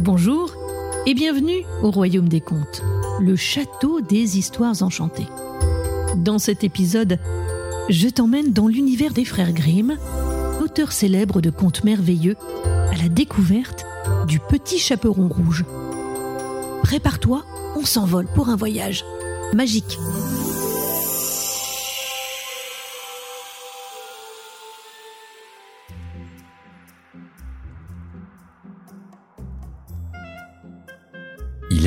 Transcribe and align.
Bonjour 0.00 0.54
et 1.06 1.14
bienvenue 1.14 1.64
au 1.82 1.90
Royaume 1.90 2.28
des 2.28 2.40
Contes, 2.40 2.82
le 3.20 3.34
château 3.34 4.00
des 4.00 4.38
histoires 4.38 4.80
enchantées. 4.82 5.26
Dans 6.14 6.38
cet 6.38 6.62
épisode, 6.62 7.18
je 7.88 8.08
t'emmène 8.08 8.52
dans 8.52 8.68
l'univers 8.68 9.12
des 9.12 9.24
frères 9.24 9.52
Grimm, 9.52 9.98
auteurs 10.62 10.92
célèbres 10.92 11.40
de 11.40 11.50
contes 11.50 11.82
merveilleux, 11.82 12.36
à 12.64 12.96
la 13.02 13.08
découverte 13.08 13.84
du 14.28 14.38
petit 14.38 14.78
chaperon 14.78 15.26
rouge. 15.26 15.64
Prépare-toi, 16.84 17.44
on 17.76 17.84
s'envole 17.84 18.26
pour 18.26 18.50
un 18.50 18.56
voyage 18.56 19.04
magique. 19.52 19.98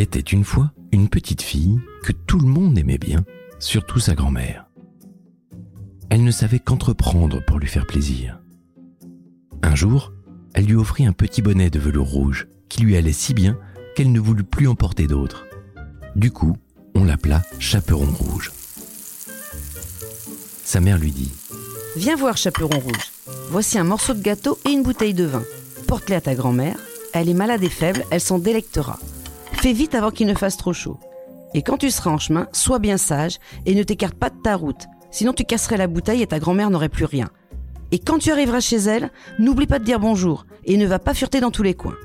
Était 0.01 0.19
une 0.19 0.43
fois 0.43 0.71
une 0.91 1.09
petite 1.09 1.41
fille 1.41 1.79
que 2.03 2.11
tout 2.11 2.39
le 2.39 2.47
monde 2.47 2.77
aimait 2.77 2.97
bien, 2.97 3.23
surtout 3.59 3.99
sa 3.99 4.15
grand-mère. 4.15 4.65
Elle 6.09 6.23
ne 6.23 6.31
savait 6.31 6.59
qu'entreprendre 6.59 7.43
pour 7.45 7.59
lui 7.59 7.67
faire 7.67 7.85
plaisir. 7.85 8.41
Un 9.61 9.75
jour, 9.75 10.11
elle 10.53 10.65
lui 10.65 10.75
offrit 10.75 11.05
un 11.05 11.13
petit 11.13 11.41
bonnet 11.41 11.69
de 11.69 11.79
velours 11.79 12.09
rouge 12.09 12.47
qui 12.67 12.81
lui 12.81 12.97
allait 12.97 13.13
si 13.13 13.33
bien 13.33 13.57
qu'elle 13.95 14.11
ne 14.11 14.19
voulut 14.19 14.43
plus 14.43 14.67
en 14.67 14.75
porter 14.75 15.07
d'autres. 15.07 15.45
Du 16.15 16.31
coup, 16.31 16.57
on 16.95 17.05
l'appela 17.05 17.41
Chaperon 17.59 18.11
Rouge. 18.11 18.51
Sa 20.63 20.79
mère 20.81 20.97
lui 20.97 21.11
dit 21.11 21.31
Viens 21.95 22.15
voir, 22.15 22.37
chaperon 22.37 22.79
rouge. 22.79 23.11
Voici 23.49 23.77
un 23.77 23.83
morceau 23.83 24.13
de 24.13 24.21
gâteau 24.21 24.57
et 24.65 24.71
une 24.71 24.83
bouteille 24.83 25.13
de 25.13 25.25
vin. 25.25 25.43
Porte-les 25.87 26.15
à 26.15 26.21
ta 26.21 26.35
grand-mère. 26.35 26.77
Elle 27.13 27.29
est 27.29 27.33
malade 27.33 27.63
et 27.63 27.69
faible, 27.69 28.05
elle 28.09 28.21
s'en 28.21 28.39
délectera. 28.39 28.97
Fais 29.61 29.73
vite 29.73 29.93
avant 29.93 30.09
qu'il 30.09 30.25
ne 30.25 30.33
fasse 30.33 30.57
trop 30.57 30.73
chaud. 30.73 30.97
Et 31.53 31.61
quand 31.61 31.77
tu 31.77 31.91
seras 31.91 32.09
en 32.09 32.17
chemin, 32.17 32.47
sois 32.51 32.79
bien 32.79 32.97
sage 32.97 33.37
et 33.67 33.75
ne 33.75 33.83
t'écarte 33.83 34.15
pas 34.15 34.31
de 34.31 34.41
ta 34.41 34.55
route. 34.55 34.87
Sinon 35.11 35.33
tu 35.33 35.43
casserais 35.43 35.77
la 35.77 35.85
bouteille 35.85 36.23
et 36.23 36.27
ta 36.27 36.39
grand-mère 36.39 36.71
n'aurait 36.71 36.89
plus 36.89 37.05
rien. 37.05 37.29
Et 37.91 37.99
quand 37.99 38.17
tu 38.17 38.31
arriveras 38.31 38.59
chez 38.59 38.77
elle, 38.77 39.11
n'oublie 39.37 39.67
pas 39.67 39.77
de 39.77 39.83
dire 39.83 39.99
bonjour 39.99 40.47
et 40.65 40.77
ne 40.77 40.87
va 40.87 40.97
pas 40.97 41.13
fureter 41.13 41.41
dans 41.41 41.51
tous 41.51 41.61
les 41.61 41.75
coins. 41.75 41.95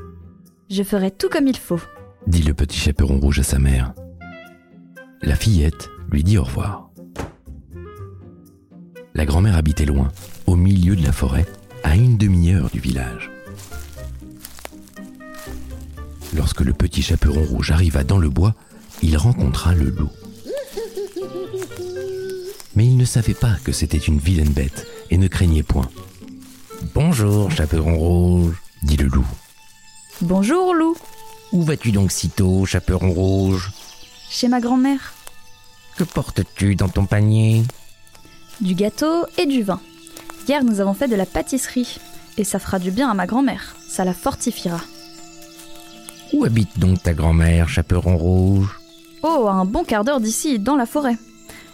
Je 0.68 0.82
ferai 0.82 1.10
tout 1.10 1.30
comme 1.30 1.48
il 1.48 1.56
faut. 1.56 1.80
dit 2.26 2.42
le 2.42 2.52
petit 2.52 2.78
chaperon 2.78 3.18
rouge 3.18 3.38
à 3.38 3.42
sa 3.42 3.58
mère. 3.58 3.94
La 5.22 5.34
fillette 5.34 5.88
lui 6.10 6.24
dit 6.24 6.36
au 6.36 6.44
revoir. 6.44 6.90
La 9.14 9.24
grand-mère 9.24 9.56
habitait 9.56 9.86
loin, 9.86 10.12
au 10.46 10.56
milieu 10.56 10.94
de 10.94 11.02
la 11.02 11.12
forêt, 11.12 11.46
à 11.84 11.96
une 11.96 12.18
demi-heure 12.18 12.68
du 12.68 12.80
village. 12.80 13.30
Lorsque 16.36 16.60
le 16.60 16.74
petit 16.74 17.00
chaperon 17.00 17.44
rouge 17.44 17.70
arriva 17.70 18.04
dans 18.04 18.18
le 18.18 18.28
bois, 18.28 18.54
il 19.02 19.16
rencontra 19.16 19.74
le 19.74 19.88
loup. 19.88 20.10
Mais 22.74 22.84
il 22.84 22.98
ne 22.98 23.06
savait 23.06 23.34
pas 23.34 23.56
que 23.64 23.72
c'était 23.72 23.96
une 23.96 24.18
vilaine 24.18 24.52
bête 24.52 24.86
et 25.10 25.16
ne 25.16 25.28
craignait 25.28 25.62
point. 25.62 25.88
Bonjour, 26.94 27.50
chaperon 27.50 27.96
rouge, 27.96 28.54
dit 28.82 28.98
le 28.98 29.06
loup. 29.06 29.26
Bonjour, 30.20 30.74
loup. 30.74 30.96
Où 31.52 31.62
vas-tu 31.62 31.90
donc 31.90 32.12
si 32.12 32.28
tôt, 32.28 32.66
chaperon 32.66 33.12
rouge? 33.12 33.72
Chez 34.28 34.48
ma 34.48 34.60
grand-mère. 34.60 35.14
Que 35.96 36.04
portes-tu 36.04 36.76
dans 36.76 36.90
ton 36.90 37.06
panier? 37.06 37.64
Du 38.60 38.74
gâteau 38.74 39.24
et 39.38 39.46
du 39.46 39.62
vin. 39.62 39.80
Hier, 40.46 40.62
nous 40.64 40.80
avons 40.80 40.92
fait 40.92 41.08
de 41.08 41.16
la 41.16 41.24
pâtisserie. 41.24 41.98
Et 42.36 42.44
ça 42.44 42.58
fera 42.58 42.78
du 42.78 42.90
bien 42.90 43.08
à 43.08 43.14
ma 43.14 43.26
grand-mère. 43.26 43.74
Ça 43.88 44.04
la 44.04 44.12
fortifiera. 44.12 44.80
Où 46.32 46.44
habite 46.44 46.78
donc 46.78 47.02
ta 47.02 47.14
grand-mère, 47.14 47.68
chaperon 47.68 48.16
rouge? 48.16 48.78
Oh, 49.22 49.46
à 49.48 49.52
un 49.52 49.64
bon 49.64 49.84
quart 49.84 50.04
d'heure 50.04 50.20
d'ici, 50.20 50.58
dans 50.58 50.76
la 50.76 50.86
forêt. 50.86 51.16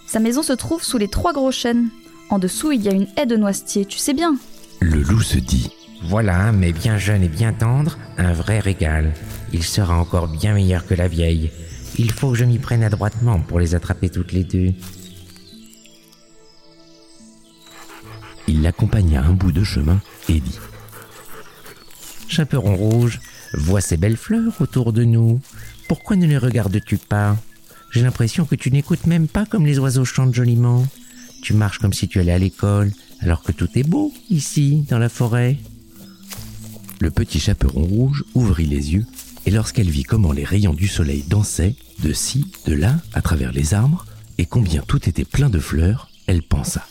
Sa 0.06 0.20
maison 0.20 0.42
se 0.42 0.52
trouve 0.52 0.82
sous 0.82 0.98
les 0.98 1.08
trois 1.08 1.32
gros 1.32 1.52
chênes. 1.52 1.88
En 2.30 2.38
dessous, 2.38 2.72
il 2.72 2.82
y 2.82 2.88
a 2.88 2.92
une 2.92 3.08
haie 3.16 3.26
de 3.26 3.36
noisetiers, 3.36 3.84
tu 3.84 3.98
sais 3.98 4.14
bien. 4.14 4.36
Le 4.80 5.02
loup 5.02 5.20
se 5.20 5.38
dit. 5.38 5.70
Voilà, 6.04 6.50
mais 6.52 6.72
bien 6.72 6.98
jeune 6.98 7.22
et 7.22 7.28
bien 7.28 7.52
tendre, 7.52 7.98
un 8.18 8.32
vrai 8.32 8.58
régal. 8.58 9.12
Il 9.52 9.62
sera 9.62 9.96
encore 9.98 10.28
bien 10.28 10.54
meilleur 10.54 10.86
que 10.86 10.94
la 10.94 11.08
vieille. 11.08 11.50
Il 11.98 12.10
faut 12.10 12.30
que 12.30 12.38
je 12.38 12.44
m'y 12.44 12.58
prenne 12.58 12.82
adroitement 12.82 13.38
pour 13.40 13.60
les 13.60 13.74
attraper 13.74 14.08
toutes 14.08 14.32
les 14.32 14.44
deux. 14.44 14.72
Il 18.48 18.62
l'accompagna 18.62 19.22
un 19.22 19.32
bout 19.32 19.52
de 19.52 19.62
chemin 19.62 20.00
et 20.28 20.40
dit 20.40 20.58
Chaperon 22.28 22.74
rouge, 22.74 23.20
vois 23.56 23.80
ces 23.80 23.96
belles 23.96 24.16
fleurs 24.16 24.60
autour 24.60 24.92
de 24.92 25.04
nous. 25.04 25.40
Pourquoi 25.88 26.16
ne 26.16 26.26
les 26.26 26.38
regardes-tu 26.38 26.96
pas? 26.98 27.36
J'ai 27.90 28.02
l'impression 28.02 28.44
que 28.44 28.54
tu 28.54 28.70
n'écoutes 28.70 29.06
même 29.06 29.28
pas 29.28 29.44
comme 29.44 29.66
les 29.66 29.78
oiseaux 29.78 30.04
chantent 30.04 30.34
joliment. 30.34 30.86
Tu 31.42 31.52
marches 31.52 31.78
comme 31.78 31.92
si 31.92 32.08
tu 32.08 32.20
allais 32.20 32.32
à 32.32 32.38
l'école, 32.38 32.92
alors 33.20 33.42
que 33.42 33.52
tout 33.52 33.68
est 33.74 33.82
beau 33.82 34.12
ici, 34.30 34.86
dans 34.88 34.98
la 34.98 35.08
forêt. 35.08 35.58
Le 37.00 37.10
petit 37.10 37.40
chaperon 37.40 37.82
rouge 37.82 38.24
ouvrit 38.34 38.66
les 38.66 38.94
yeux, 38.94 39.04
et 39.44 39.50
lorsqu'elle 39.50 39.90
vit 39.90 40.04
comment 40.04 40.32
les 40.32 40.44
rayons 40.44 40.72
du 40.72 40.88
soleil 40.88 41.24
dansaient, 41.28 41.74
de 42.02 42.12
ci, 42.12 42.46
de 42.66 42.74
là, 42.74 42.96
à 43.12 43.22
travers 43.22 43.52
les 43.52 43.74
arbres, 43.74 44.06
et 44.38 44.46
combien 44.46 44.82
tout 44.82 45.08
était 45.08 45.24
plein 45.24 45.50
de 45.50 45.58
fleurs, 45.58 46.08
elle 46.26 46.42
pensa. 46.42 46.86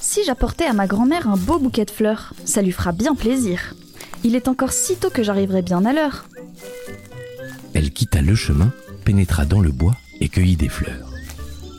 Si 0.00 0.20
j'apportais 0.24 0.66
à 0.66 0.72
ma 0.72 0.86
grand-mère 0.86 1.28
un 1.28 1.36
beau 1.36 1.58
bouquet 1.58 1.84
de 1.84 1.90
fleurs, 1.90 2.34
ça 2.44 2.62
lui 2.62 2.72
fera 2.72 2.92
bien 2.92 3.14
plaisir. 3.14 3.74
Il 4.22 4.34
est 4.34 4.48
encore 4.48 4.72
si 4.72 4.96
tôt 4.96 5.10
que 5.10 5.22
j'arriverai 5.22 5.62
bien 5.62 5.84
à 5.84 5.92
l'heure. 5.92 6.26
Elle 7.74 7.90
quitta 7.90 8.20
le 8.20 8.34
chemin, 8.34 8.72
pénétra 9.04 9.46
dans 9.46 9.60
le 9.60 9.70
bois 9.70 9.96
et 10.20 10.28
cueillit 10.28 10.56
des 10.56 10.68
fleurs. 10.68 11.10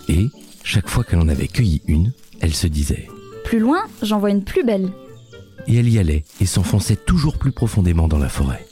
Et, 0.07 0.28
chaque 0.63 0.90
fois 0.90 1.03
qu'elle 1.03 1.19
en 1.19 1.28
avait 1.28 1.47
cueilli 1.47 1.81
une, 1.88 2.12
elle 2.40 2.53
se 2.53 2.68
disait 2.68 3.07
Plus 3.44 3.59
loin, 3.59 3.84
j'en 4.02 4.19
vois 4.19 4.31
une 4.31 4.44
plus 4.44 4.63
belle. 4.63 4.91
et 5.68 5.75
elle 5.78 5.90
y 5.90 6.00
allait 6.00 6.24
et 6.40 6.46
s'enfonçait 6.46 6.96
toujours 6.96 7.38
plus 7.38 7.52
profondément 7.52 8.07
dans 8.07 8.18
la 8.18 8.29
forêt. 8.29 8.66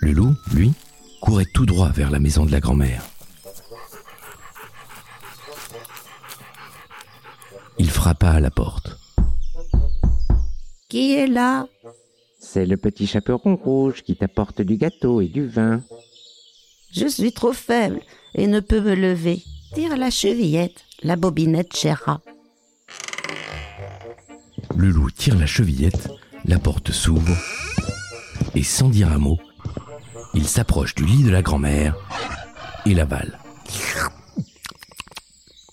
Le 0.00 0.12
loup, 0.12 0.34
lui, 0.52 0.72
courait 1.20 1.46
tout 1.52 1.66
droit 1.66 1.90
vers 1.90 2.10
la 2.10 2.18
maison 2.18 2.46
de 2.46 2.50
la 2.52 2.60
grand-mère. 2.60 3.02
Il 7.78 7.90
frappa 7.90 8.30
à 8.30 8.40
la 8.40 8.50
porte. 8.50 8.98
Qui 10.88 11.14
est 11.14 11.26
là? 11.26 11.66
C'est 12.52 12.66
le 12.66 12.76
petit 12.76 13.06
chaperon 13.06 13.56
rouge 13.56 14.02
qui 14.02 14.14
t'apporte 14.14 14.60
du 14.60 14.76
gâteau 14.76 15.22
et 15.22 15.26
du 15.26 15.46
vin. 15.46 15.80
Je 16.92 17.06
suis 17.06 17.32
trop 17.32 17.54
faible 17.54 18.02
et 18.34 18.46
ne 18.46 18.60
peux 18.60 18.82
me 18.82 18.94
lever. 18.94 19.42
Tire 19.74 19.96
la 19.96 20.10
chevillette, 20.10 20.84
la 21.02 21.16
bobinette 21.16 21.74
chera. 21.74 22.20
Le 24.76 24.90
loup 24.90 25.10
tire 25.10 25.38
la 25.38 25.46
chevillette, 25.46 26.10
la 26.44 26.58
porte 26.58 26.92
s'ouvre, 26.92 27.34
et 28.54 28.62
sans 28.62 28.90
dire 28.90 29.10
un 29.10 29.18
mot, 29.18 29.38
il 30.34 30.46
s'approche 30.46 30.94
du 30.94 31.06
lit 31.06 31.24
de 31.24 31.30
la 31.30 31.40
grand-mère 31.40 31.96
et 32.84 32.92
l'avale. 32.92 33.38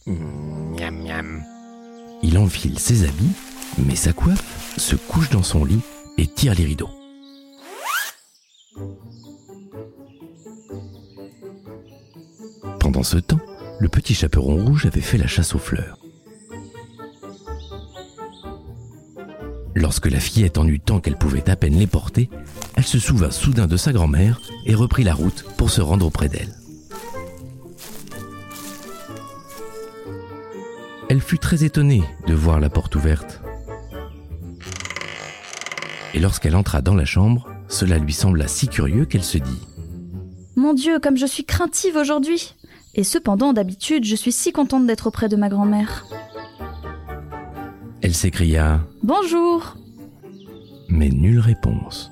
Miam 0.08 1.04
miam. 1.04 1.44
Il 2.24 2.38
enfile 2.38 2.80
ses 2.80 3.04
habits, 3.04 3.36
met 3.78 3.98
sa 3.98 4.14
coiffe, 4.14 4.78
se 4.78 4.96
couche 4.96 5.30
dans 5.30 5.44
son 5.44 5.66
lit 5.66 5.82
et 6.20 6.28
tire 6.28 6.54
les 6.54 6.66
rideaux. 6.66 6.90
Pendant 12.80 13.04
ce 13.04 13.18
temps, 13.18 13.40
le 13.80 13.88
petit 13.88 14.14
chaperon 14.14 14.66
rouge 14.66 14.86
avait 14.86 15.00
fait 15.00 15.18
la 15.18 15.28
chasse 15.28 15.56
aux 15.56 15.60
fleurs. 15.60 15.98
Lorsque 19.76 20.08
la 20.08 20.20
fillette 20.20 20.58
en 20.58 20.68
eut 20.68 20.82
tant 20.82 21.00
qu'elle 21.00 21.18
pouvait 21.18 21.50
à 21.50 21.56
peine 21.56 21.78
les 21.78 21.88
porter, 21.88 22.30
elle 22.76 22.84
se 22.84 23.00
souvint 23.00 23.32
soudain 23.32 23.68
de 23.68 23.78
sa 23.78 23.94
grand-mère 23.94 24.42
et 24.66 24.76
reprit 24.76 25.04
la 25.04 25.14
route 25.14 25.46
pour 25.56 25.70
se 25.70 25.80
rendre 25.80 26.06
auprès 26.06 26.28
d'elle. 26.28 26.54
Elle 31.10 31.22
fut 31.22 31.40
très 31.40 31.64
étonnée 31.64 32.04
de 32.28 32.34
voir 32.34 32.60
la 32.60 32.70
porte 32.70 32.96
ouverte. 32.96 33.42
Et 36.14 36.20
lorsqu'elle 36.20 36.56
entra 36.56 36.82
dans 36.82 36.96
la 36.96 37.06
chambre, 37.06 37.48
cela 37.68 37.98
lui 37.98 38.14
sembla 38.14 38.48
si 38.48 38.68
curieux 38.68 39.06
qu'elle 39.06 39.24
se 39.24 39.38
dit 39.38 39.62
Mon 40.56 40.74
Dieu, 40.74 41.00
comme 41.00 41.18
je 41.18 41.26
suis 41.26 41.46
craintive 41.46 41.96
aujourd'hui. 41.96 42.56
Et 42.96 43.04
cependant, 43.04 43.54
d'habitude, 43.54 44.04
je 44.04 44.16
suis 44.16 44.32
si 44.32 44.52
contente 44.52 44.88
d'être 44.88 45.08
auprès 45.08 45.30
de 45.30 45.36
ma 45.36 45.50
grand-mère. 45.50 46.06
Elle 48.02 48.16
s'écria, 48.16 48.82
Bonjour 49.04 49.76
mais 50.90 51.10
nulle 51.10 51.40
réponse. 51.40 52.12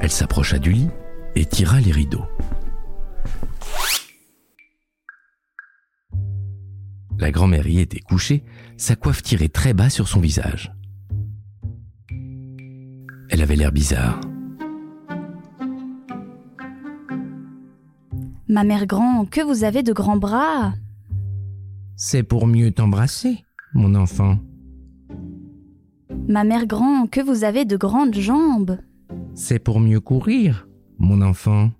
Elle 0.00 0.10
s'approcha 0.10 0.58
du 0.58 0.72
lit 0.72 0.88
et 1.34 1.44
tira 1.44 1.80
les 1.80 1.92
rideaux. 1.92 2.24
La 7.18 7.30
grand-mère 7.30 7.66
y 7.66 7.80
était 7.80 8.00
couchée, 8.00 8.44
sa 8.76 8.94
coiffe 8.94 9.22
tirée 9.22 9.48
très 9.48 9.72
bas 9.72 9.88
sur 9.88 10.08
son 10.08 10.20
visage. 10.20 10.72
Elle 13.30 13.40
avait 13.42 13.56
l'air 13.56 13.72
bizarre. 13.72 14.20
Ma 18.48 18.64
mère 18.64 18.86
grand, 18.86 19.24
que 19.28 19.40
vous 19.40 19.64
avez 19.64 19.82
de 19.82 19.92
grands 19.92 20.18
bras? 20.18 20.74
C'est 21.96 22.22
pour 22.22 22.46
mieux 22.46 22.70
t'embrasser, 22.70 23.44
mon 23.74 23.94
enfant. 23.94 24.38
Ma 26.28 26.44
mère 26.44 26.66
grand, 26.66 27.06
que 27.10 27.20
vous 27.20 27.44
avez 27.44 27.64
de 27.64 27.76
grandes 27.76 28.14
jambes? 28.14 28.78
C'est 29.34 29.58
pour 29.58 29.80
mieux 29.80 30.00
courir, 30.00 30.68
mon 30.98 31.22
enfant. 31.22 31.70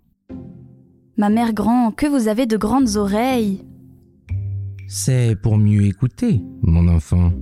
Ma 1.17 1.29
mère 1.29 1.53
grand, 1.53 1.93
que 1.93 2.07
vous 2.07 2.29
avez 2.29 2.47
de 2.47 2.57
grandes 2.57 2.97
oreilles? 2.97 3.65
C'est 4.89 5.37
pour 5.41 5.59
mieux 5.59 5.83
écouter, 5.87 6.43
mon 6.63 6.89
enfant. 6.89 7.33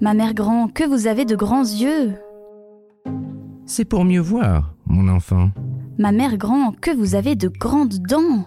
Ma 0.00 0.14
mère 0.14 0.34
grand, 0.34 0.68
que 0.68 0.84
vous 0.84 1.06
avez 1.06 1.24
de 1.24 1.36
grands 1.36 1.62
yeux 1.62 2.14
C'est 3.66 3.84
pour 3.84 4.04
mieux 4.04 4.20
voir, 4.20 4.74
mon 4.86 5.08
enfant. 5.08 5.50
Ma 5.98 6.10
mère 6.10 6.36
grand, 6.36 6.72
que 6.72 6.90
vous 6.90 7.14
avez 7.14 7.36
de 7.36 7.48
grandes 7.48 7.98
dents 8.08 8.46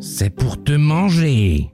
C'est 0.00 0.34
pour 0.34 0.62
te 0.62 0.72
manger. 0.72 1.72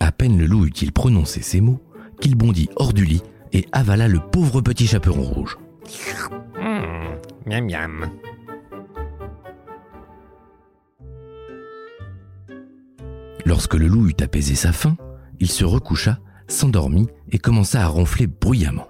À 0.00 0.12
peine 0.12 0.36
le 0.38 0.46
loup 0.46 0.66
eut-il 0.66 0.92
prononcé 0.92 1.40
ces 1.40 1.60
mots 1.60 1.80
qu'il 2.20 2.36
bondit 2.36 2.68
hors 2.76 2.92
du 2.92 3.04
lit 3.04 3.22
et 3.52 3.66
avala 3.72 4.08
le 4.08 4.20
pauvre 4.20 4.60
petit 4.60 4.86
chaperon 4.86 5.22
rouge. 5.22 5.58
Mmh, 6.60 7.48
miam 7.48 7.66
miam. 7.66 8.10
Lorsque 13.44 13.74
le 13.74 13.88
loup 13.88 14.08
eut 14.08 14.22
apaisé 14.22 14.54
sa 14.54 14.72
faim, 14.72 14.96
il 15.40 15.50
se 15.50 15.64
recoucha, 15.64 16.18
s'endormit 16.48 17.08
et 17.30 17.38
commença 17.38 17.82
à 17.82 17.86
ronfler 17.86 18.26
bruyamment. 18.26 18.86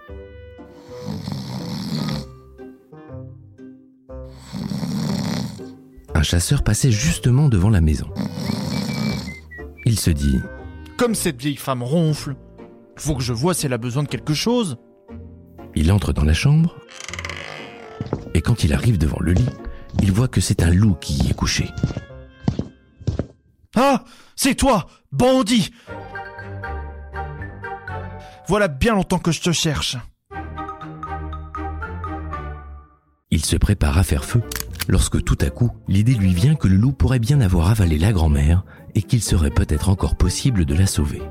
Un 6.14 6.22
chasseur 6.22 6.62
passait 6.62 6.92
justement 6.92 7.48
devant 7.48 7.70
la 7.70 7.80
maison. 7.80 8.08
Il 9.84 9.98
se 9.98 10.10
dit 10.10 10.40
Comme 10.96 11.14
cette 11.14 11.40
vieille 11.40 11.56
femme 11.56 11.82
ronfle, 11.82 12.36
faut 12.96 13.16
que 13.16 13.22
je 13.22 13.32
vois 13.32 13.54
si 13.54 13.66
elle 13.66 13.72
a 13.72 13.78
besoin 13.78 14.02
de 14.02 14.08
quelque 14.08 14.34
chose. 14.34 14.76
Il 15.74 15.90
entre 15.90 16.12
dans 16.12 16.24
la 16.24 16.34
chambre 16.34 16.76
et 18.34 18.40
quand 18.40 18.64
il 18.64 18.72
arrive 18.72 18.98
devant 18.98 19.20
le 19.20 19.32
lit, 19.32 19.48
il 20.00 20.12
voit 20.12 20.28
que 20.28 20.40
c'est 20.40 20.62
un 20.62 20.70
loup 20.70 20.94
qui 20.94 21.14
y 21.14 21.30
est 21.30 21.34
couché. 21.34 21.68
Ah 23.74 24.04
C'est 24.36 24.54
toi, 24.54 24.86
bandit 25.12 25.70
Voilà 28.48 28.68
bien 28.68 28.94
longtemps 28.94 29.18
que 29.18 29.32
je 29.32 29.40
te 29.40 29.52
cherche. 29.52 29.96
Il 33.30 33.44
se 33.44 33.56
prépare 33.56 33.96
à 33.96 34.02
faire 34.02 34.24
feu 34.24 34.42
lorsque 34.88 35.22
tout 35.24 35.38
à 35.40 35.50
coup, 35.50 35.70
l'idée 35.88 36.14
lui 36.14 36.34
vient 36.34 36.54
que 36.54 36.68
le 36.68 36.76
loup 36.76 36.92
pourrait 36.92 37.18
bien 37.18 37.40
avoir 37.40 37.70
avalé 37.70 37.98
la 37.98 38.12
grand-mère 38.12 38.64
et 38.94 39.02
qu'il 39.02 39.22
serait 39.22 39.50
peut-être 39.50 39.88
encore 39.88 40.16
possible 40.16 40.64
de 40.64 40.74
la 40.74 40.86
sauver. 40.86 41.22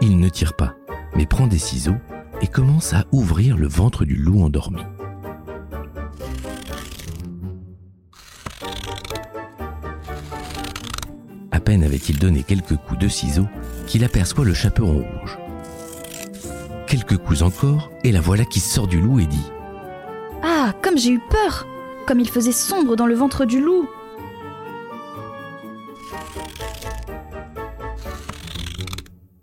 Il 0.00 0.18
ne 0.18 0.28
tire 0.30 0.54
pas, 0.54 0.74
mais 1.14 1.26
prend 1.26 1.46
des 1.46 1.58
ciseaux 1.58 1.98
et 2.40 2.46
commence 2.46 2.94
à 2.94 3.04
ouvrir 3.12 3.58
le 3.58 3.68
ventre 3.68 4.06
du 4.06 4.16
loup 4.16 4.42
endormi. 4.42 4.80
Peine 11.70 11.84
avait-il 11.84 12.18
donné 12.18 12.42
quelques 12.42 12.74
coups 12.74 12.98
de 12.98 13.06
ciseaux 13.06 13.46
qu'il 13.86 14.02
aperçoit 14.02 14.44
le 14.44 14.54
chaperon 14.54 15.04
rouge. 15.04 15.38
Quelques 16.88 17.16
coups 17.16 17.42
encore, 17.42 17.92
et 18.02 18.10
la 18.10 18.20
voilà 18.20 18.44
qui 18.44 18.58
sort 18.58 18.88
du 18.88 19.00
loup 19.00 19.20
et 19.20 19.26
dit 19.26 19.52
Ah, 20.42 20.74
comme 20.82 20.98
j'ai 20.98 21.10
eu 21.10 21.20
peur 21.30 21.68
Comme 22.08 22.18
il 22.18 22.28
faisait 22.28 22.50
sombre 22.50 22.96
dans 22.96 23.06
le 23.06 23.14
ventre 23.14 23.44
du 23.44 23.60
loup 23.60 23.88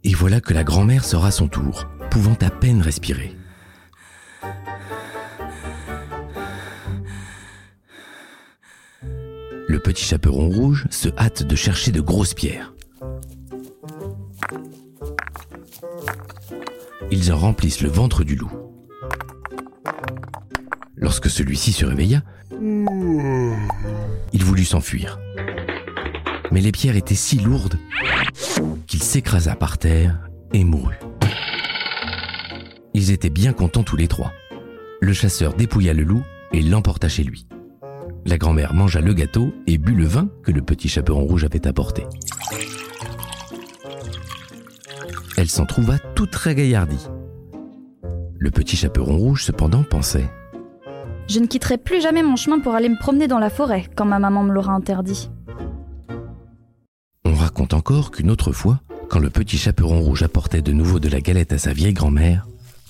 Et 0.04 0.14
voilà 0.14 0.42
que 0.42 0.54
la 0.54 0.66
grand-mère 0.66 1.06
sort 1.06 1.24
à 1.24 1.32
son 1.32 1.48
tour, 1.48 1.88
pouvant 2.12 2.36
à 2.42 2.50
peine 2.50 2.82
respirer. 2.82 3.38
Le 9.78 9.84
petit 9.84 10.06
chaperon 10.06 10.50
rouge 10.50 10.88
se 10.90 11.08
hâte 11.20 11.44
de 11.44 11.56
chercher 11.56 11.92
de 11.92 12.02
grosses 12.02 12.34
pierres. 12.34 12.74
Ils 17.12 17.32
en 17.32 17.38
remplissent 17.38 17.82
le 17.82 17.90
ventre 17.90 18.24
du 18.24 18.36
loup. 18.36 18.52
Lorsque 20.96 21.30
celui-ci 21.30 21.74
se 21.74 21.86
réveilla, 21.86 22.24
il 24.34 24.44
voulut 24.44 24.66
s'enfuir. 24.66 25.20
Mais 26.52 26.62
les 26.62 26.72
pierres 26.72 26.96
étaient 26.96 27.14
si 27.14 27.38
lourdes 27.38 27.78
qu'il 28.88 29.04
s'écrasa 29.04 29.56
par 29.56 29.78
terre 29.78 30.28
et 30.54 30.64
mourut. 30.64 30.98
Ils 32.96 33.12
étaient 33.12 33.30
bien 33.30 33.54
contents 33.54 33.84
tous 33.84 33.96
les 33.96 34.08
trois. 34.08 34.34
Le 35.02 35.14
chasseur 35.14 35.54
dépouilla 35.54 35.94
le 35.94 36.02
loup 36.02 36.24
et 36.52 36.64
l'emporta 36.64 37.08
chez 37.08 37.24
lui. 37.24 37.47
La 38.25 38.38
grand-mère 38.38 38.74
mangea 38.74 39.02
le 39.02 39.14
gâteau 39.14 39.54
et 39.68 39.78
but 39.78 39.96
le 39.96 40.06
vin 40.06 40.30
que 40.44 40.52
le 40.52 40.62
petit 40.62 40.90
chaperon 40.90 41.25
rouge 41.25 41.44
avait 41.44 41.68
apporté. 41.68 42.04
Elle 45.38 45.50
s'en 45.50 45.66
trouva 45.66 46.00
toute 46.16 46.36
ragaillardie. 46.36 47.08
Le 48.40 48.52
petit 48.52 48.75
chaperon 48.75 49.18
rouge, 49.18 49.44
cependant, 49.44 49.84
pensait 49.84 50.30
Je 51.28 51.40
ne 51.40 51.46
quitterai 51.46 51.78
plus 51.78 52.02
jamais 52.02 52.24
mon 52.24 52.36
chemin 52.36 52.60
pour 52.60 52.74
aller 52.75 52.90
me 52.90 52.98
promener 52.98 53.28
dans 53.28 53.40
la 53.40 53.50
forêt 53.50 53.86
quand 53.96 54.06
ma 54.06 54.19
maman 54.19 54.44
me 54.44 54.52
l'aura 54.52 54.74
interdit. 54.74 55.30
On 57.24 57.34
raconte 57.34 57.74
encore 57.74 58.12
qu'une 58.12 58.31
autre 58.31 58.52
fois, 58.52 58.81
quand 59.10 59.19
le 59.19 59.30
petit 59.30 59.58
chaperon 59.58 60.02
rouge 60.02 60.24
apportait 60.24 60.62
de 60.62 60.72
nouveau 60.72 61.00
de 61.00 61.10
la 61.10 61.22
galette 61.22 61.54
à 61.54 61.58
sa 61.58 61.74
vieille 61.74 61.94
grand-mère, 61.94 62.48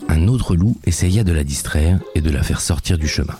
un 0.07 0.27
autre 0.27 0.55
loup 0.55 0.77
essaya 0.85 1.23
de 1.23 1.31
la 1.31 1.43
distraire 1.43 1.99
et 2.15 2.21
de 2.21 2.29
la 2.29 2.43
faire 2.43 2.61
sortir 2.61 2.97
du 2.97 3.07
chemin. 3.07 3.35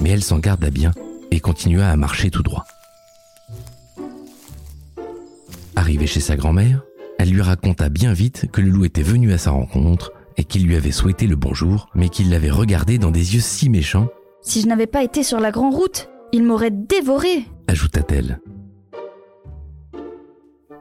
Mais 0.00 0.10
elle 0.10 0.22
s'en 0.22 0.38
garda 0.38 0.70
bien 0.70 0.92
et 1.30 1.40
continua 1.40 1.88
à 1.88 1.96
marcher 1.96 2.30
tout 2.30 2.42
droit. 2.42 2.64
Arrivée 5.76 6.06
chez 6.06 6.20
sa 6.20 6.36
grand-mère, 6.36 6.82
elle 7.18 7.30
lui 7.30 7.42
raconta 7.42 7.88
bien 7.88 8.12
vite 8.12 8.50
que 8.52 8.60
le 8.60 8.70
loup 8.70 8.84
était 8.84 9.02
venu 9.02 9.32
à 9.32 9.38
sa 9.38 9.50
rencontre 9.50 10.12
et 10.36 10.44
qu'il 10.44 10.66
lui 10.66 10.76
avait 10.76 10.90
souhaité 10.90 11.26
le 11.26 11.36
bonjour, 11.36 11.88
mais 11.94 12.08
qu'il 12.08 12.30
l'avait 12.30 12.50
regardé 12.50 12.98
dans 12.98 13.10
des 13.10 13.34
yeux 13.34 13.40
si 13.40 13.68
méchants, 13.70 14.08
Si 14.42 14.60
je 14.60 14.66
n'avais 14.66 14.86
pas 14.86 15.02
été 15.02 15.22
sur 15.22 15.40
la 15.40 15.50
grande 15.50 15.74
route, 15.74 16.08
il 16.32 16.42
m'aurait 16.42 16.70
dévoré 16.70 17.44
ajouta-t-elle. 17.66 18.40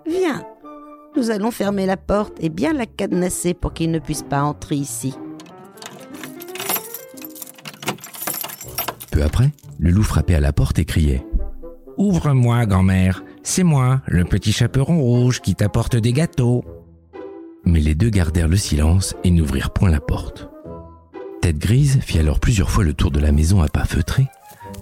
Viens, 0.06 0.44
nous 1.16 1.32
allons 1.32 1.52
fermer 1.52 1.86
la 1.86 1.98
porte 1.98 2.38
et 2.40 2.50
bien 2.50 2.74
la 2.74 2.86
cadenasser 2.86 3.54
pour 3.54 3.74
qu'il 3.74 3.92
ne 3.92 4.00
puisse 4.00 4.24
pas 4.24 4.44
entrer 4.44 4.76
ici. 4.76 5.14
Peu 9.14 9.22
après, 9.22 9.52
le 9.78 9.92
loup 9.92 10.02
frappait 10.02 10.34
à 10.34 10.40
la 10.40 10.54
porte 10.54 10.80
et 10.80 10.86
criait 10.86 11.24
Ouvre-moi, 11.98 12.66
grand-mère. 12.66 13.24
C'est 13.44 13.62
moi, 13.62 14.02
le 14.08 14.26
petit 14.26 14.52
chaperon 14.52 15.00
rouge 15.00 15.40
qui 15.40 15.54
t'apporte 15.54 15.96
des 15.96 16.14
gâteaux. 16.14 16.66
Mais 17.64 17.80
les 17.80 17.94
deux 17.94 18.10
gardèrent 18.10 18.48
le 18.48 18.58
silence 18.58 19.14
et 19.24 19.30
n'ouvrirent 19.30 19.70
point 19.70 19.92
la 19.92 20.00
porte. 20.00 20.50
Tête 21.44 21.60
grise 21.60 22.00
fit 22.02 22.18
alors 22.18 22.40
plusieurs 22.40 22.72
fois 22.72 22.84
le 22.84 22.96
tour 22.96 23.12
de 23.12 23.20
la 23.20 23.32
maison 23.32 23.62
à 23.62 23.68
pas 23.68 23.86
feutrés, 23.86 24.26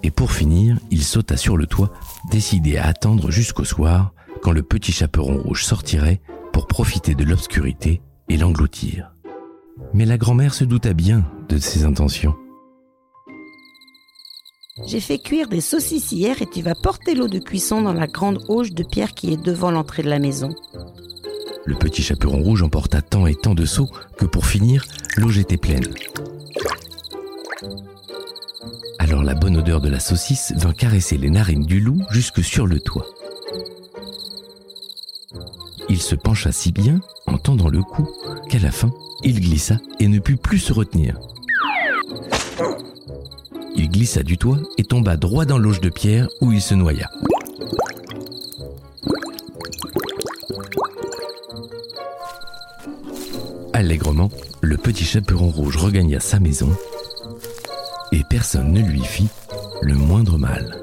et 0.02 0.12
pour 0.12 0.32
finir, 0.32 0.78
il 0.92 1.04
sauta 1.04 1.36
sur 1.36 1.58
le 1.58 1.68
toit, 1.68 1.92
décidé 2.32 2.78
à 2.78 2.88
attendre 2.88 3.32
jusqu'au 3.32 3.66
soir, 3.66 4.14
quand 4.42 4.54
le 4.54 4.64
petit 4.64 4.94
chaperon 4.94 5.42
rouge 5.42 5.66
sortirait 5.66 6.22
pour 6.54 6.68
profiter 6.68 7.16
de 7.16 7.26
l'obscurité 7.26 8.02
et 8.30 8.38
l'engloutir. 8.38 9.12
Mais 9.94 10.06
la 10.06 10.18
grand-mère 10.18 10.54
se 10.54 10.64
douta 10.64 10.94
bien 10.94 11.26
de 11.50 11.58
ses 11.58 11.84
intentions. 11.84 12.36
J'ai 14.86 15.02
fait 15.02 15.20
cuire 15.20 15.50
des 15.50 15.60
saucisses 15.60 16.14
hier 16.14 16.42
et 16.42 16.48
tu 16.48 16.62
vas 16.62 16.76
porter 16.76 17.14
l'eau 17.14 17.28
de 17.28 17.40
cuisson 17.40 17.82
dans 17.82 17.94
la 17.94 18.08
grande 18.08 18.44
auge 18.48 18.72
de 18.72 18.84
pierre 18.84 19.14
qui 19.14 19.34
est 19.34 19.42
devant 19.42 19.70
l'entrée 19.70 20.02
de 20.02 20.10
la 20.10 20.20
maison. 20.20 20.50
Le 21.66 21.76
petit 21.76 22.02
chaperon 22.02 22.42
rouge 22.42 22.64
emporta 22.64 23.02
tant 23.02 23.28
et 23.28 23.36
tant 23.36 23.54
de 23.54 23.66
seaux 23.66 23.90
que 24.18 24.26
pour 24.26 24.46
finir, 24.46 24.86
l'auge 25.18 25.38
était 25.38 25.58
pleine. 25.58 25.86
Alors 28.98 29.24
la 29.24 29.36
bonne 29.36 29.58
odeur 29.58 29.82
de 29.82 29.90
la 29.90 30.00
saucisse 30.00 30.54
vint 30.56 30.74
caresser 30.74 31.18
les 31.18 31.30
narines 31.30 31.66
du 31.66 31.82
loup 31.82 32.02
jusque 32.10 32.44
sur 32.44 32.66
le 32.66 32.80
toit. 32.80 33.08
Il 35.90 36.02
se 36.02 36.16
pencha 36.16 36.54
si 36.54 36.72
bien, 36.72 37.02
en 37.28 37.38
tendant 37.38 37.68
le 37.68 37.84
cou, 37.84 38.08
qu'à 38.50 38.60
la 38.60 38.72
fin, 38.72 38.92
il 39.24 39.42
glissa 39.42 39.78
et 40.00 40.08
ne 40.08 40.20
put 40.20 40.38
plus 40.38 40.60
se 40.60 40.72
retenir. 40.72 41.20
Il 43.76 43.90
glissa 43.90 44.24
du 44.24 44.38
toit 44.38 44.60
et 44.78 44.84
tomba 44.84 45.18
droit 45.18 45.46
dans 45.46 45.58
l'auge 45.58 45.82
de 45.82 45.90
pierre 45.90 46.28
où 46.42 46.52
il 46.52 46.62
se 46.62 46.74
noya. 46.76 47.10
Allègrement, 53.74 54.30
le 54.62 54.78
petit 54.78 55.04
chaperon 55.04 55.50
rouge 55.50 55.78
regagna 55.78 56.20
sa 56.20 56.40
maison 56.40 56.70
et 58.12 58.24
personne 58.30 58.72
ne 58.72 58.82
lui 58.82 59.04
fit 59.04 59.30
le 59.82 59.96
moindre 59.96 60.38
mal. 60.38 60.78